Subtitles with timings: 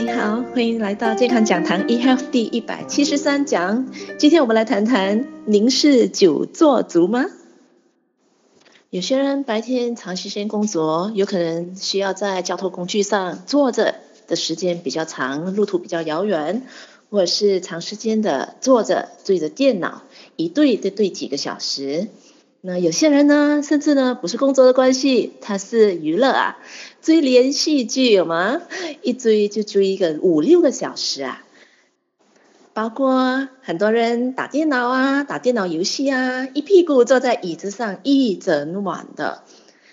[0.00, 3.92] 你好欢迎来到健康讲堂 eHealth 第一百七十三讲。
[4.18, 7.26] 今天我们来谈谈，您是久坐族吗？
[8.88, 13.96] 有些人白天长时间工作，有可能需要在交通工具上坐着
[14.26, 16.62] 的时间比较长，路途比较遥远，
[17.10, 20.00] 或者是长时间的坐着对着电脑，
[20.36, 22.08] 一对就对几个小时。
[22.62, 26.58] 那有些人呢，甚至呢不是工作的关系，他是娱乐啊，
[27.00, 28.60] 追连续剧有吗？
[29.00, 31.42] 一追就追一个五六个小时啊。
[32.74, 39.42] 包括很多人打电脑啊，打电脑游戏啊，一屁股坐在椅子上一整晚的。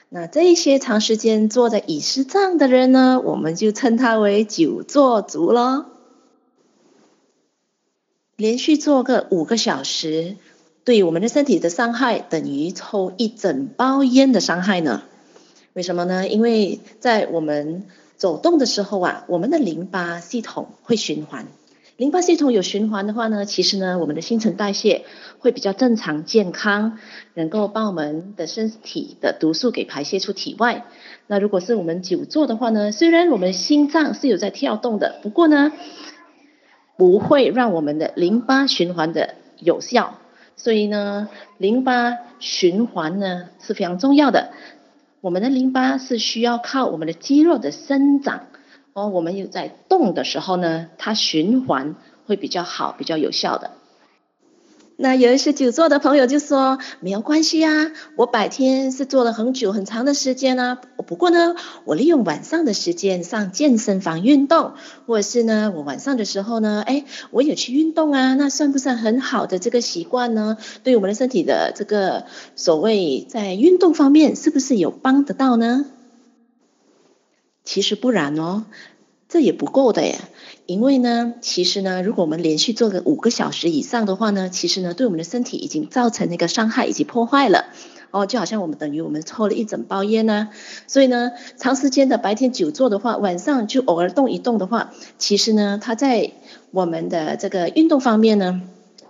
[0.10, 5.86] 那这些长时间坐在椅子上的人呢，我们就称他为久坐族咯。
[8.36, 10.36] 连续坐个五个小时。
[10.88, 15.02] 对我们的身体的伤害等于抽一整包烟的伤害呢？
[15.74, 16.30] 为什么呢？
[16.30, 17.84] 因为在我们
[18.16, 21.48] 走动的时候啊，我们的淋巴系统会循环。
[21.98, 25.04] 淋巴系统有循环的话呢，其实呢，我们的新陈代谢
[25.40, 26.98] 会比较正常健康，
[27.34, 30.86] 能够把我们的身体的毒素给排泄出体外。
[31.28, 35.74] 那如果是我们久坐的话呢，虽然我们心脏是有在跳动的，不过呢，
[36.96, 40.20] 不会让我们的淋巴循环的有效。
[40.58, 44.52] 所以呢，淋巴循环呢是非常重要的。
[45.22, 48.48] 我们的淋巴是需要靠我们的肌肉的生长，
[48.94, 53.72] 哦，我们有在动的时候呢，它循环会比较好，比较有效的。
[55.00, 64.74] 那有一些久坐的朋友就说，没有关系啊，我白天是坐了很久很长的时间啊，不过呢，我利用晚上的时间上健身房运动，
[65.06, 70.58] 或者是呢，我晚上的时候呢，哎，我有去运动啊，那算不算很好的这个习惯呢？
[70.84, 72.26] 对我们的身体的这个
[72.56, 75.86] 所谓在运动方面，是不是有帮得到呢？
[77.64, 78.66] 其实不然哦。
[79.30, 80.20] 这也不够的耶，
[80.68, 87.66] 因为呢，其实呢，如果我们连续做个五个小时以上的话呢，其实呢，对我们的身体已经造成那个伤害以及破坏了。
[88.12, 90.48] 哦，就好像我们等于我们抽了一整包烟呢。
[90.88, 96.32] 所以呢，长时间的白天久坐的话，晚上就偶尔动一动的话，其实呢，它在
[96.72, 98.62] 我们的这个运动方面呢，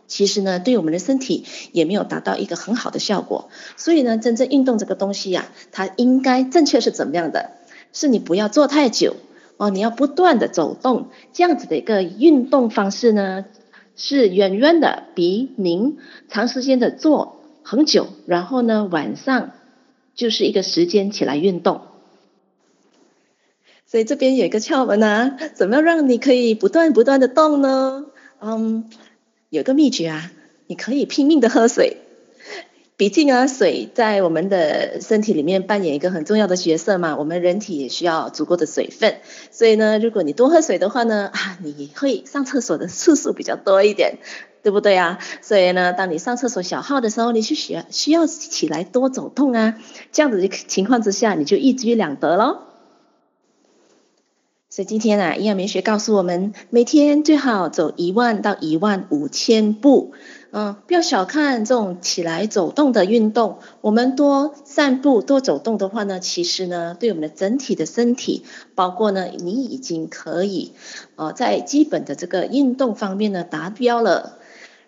[0.07, 3.49] 其实呢，对我们的身体也没有达到一个很好的效果。
[3.75, 7.51] 所以呢，真正运动这个东西呀，它应该正确是怎么样的？
[7.93, 9.15] 是你不要坐太久。
[9.57, 13.45] 哦，你要不断的走动，这样子的一个运动方式呢，
[13.95, 15.97] 是远远的比您
[16.29, 19.51] 长时间的坐很久，然后呢，晚上
[20.15, 21.81] 就是一个时间起来运动。
[23.87, 28.05] 所以这边有一个窍门啊， 怎么样让你可以不断不断的动呢？
[28.39, 28.89] 嗯，
[29.49, 30.31] 有个秘诀啊，
[30.67, 31.97] 你可以拼命的喝水。
[32.97, 37.15] 毕竟啊，水在我们的身体里面扮演一个很重要的角色嘛。
[37.15, 39.17] 我们人体也需要足够的水分，
[39.51, 44.17] 所以呢，如果你多喝水的话呢，啊，你会上厕所的次数比较多一点，
[44.63, 45.19] 对不对啊？
[45.43, 49.75] 所以呢，当你上厕所小号的时候，你是需要需要起来多走动啊，
[50.11, 52.63] 这样子的情况之下，你就一举两得喽。
[54.77, 60.13] 所以今天啊，营养美学告诉我们，每天最好走一万到一万五千步。
[60.51, 63.57] 嗯，不要小看这种起来走动的运动。
[63.81, 68.43] 我们多散步、多走动的话呢，其实呢，对我们的整体的身体，
[68.75, 70.73] 包括呢，你已经可以，
[71.15, 74.37] 呃，在基本的这个运动方面呢达标了。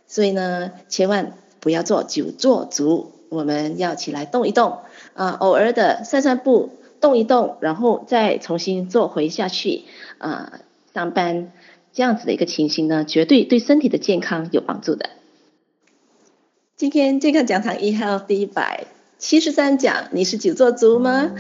[0.06, 4.78] 所以呢，千万不要做久坐族，我们要起来动一动，
[5.16, 6.70] 啊，偶尔的散散步、
[7.02, 9.84] 动一动，然后再重新坐回下去，
[10.18, 10.60] 啊，
[10.94, 11.52] 上班
[11.94, 15.10] 这样子的一个情形呢，绝对对身体的健康有帮助的。
[16.76, 21.32] 今天健康讲堂 eHealth 第一百七十三讲，你是久坐族吗？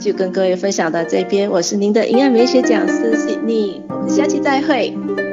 [0.00, 5.27] 就跟各位分享到这边，我是您的营养美学讲师 Sydney，我们下期再会。